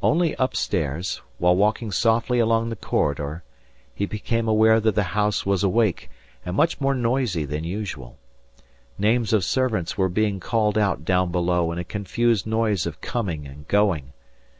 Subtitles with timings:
[0.00, 3.42] Only upstairs, while walking softly along the corridor,
[3.92, 6.08] he became aware that the house was awake
[6.46, 8.16] and much more noisy than usual.
[8.96, 13.44] Names of servants were being called out down below in a confused noise of coming
[13.44, 14.12] and going.